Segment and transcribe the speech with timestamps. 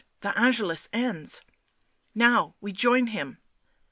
[0.21, 1.43] the Angelus ends.""
[2.15, 3.37] Now— we join him."